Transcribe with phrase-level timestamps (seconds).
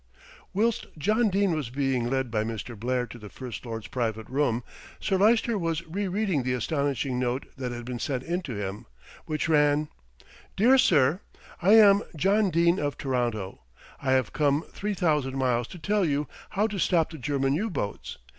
[0.51, 2.75] Whilst John Dene was being led by Mr.
[2.75, 4.63] Blair to the First Lord's private room,
[4.99, 8.87] Sir Lyster was re reading the astonishing note that had been sent in to him,
[9.27, 9.89] which ran:
[10.55, 11.19] "DEAR SIR,
[11.61, 13.61] "I am John Dene of Toronto,
[14.01, 16.27] I have come three thousand miles to tell you
[16.57, 18.17] how to stop the German U boats.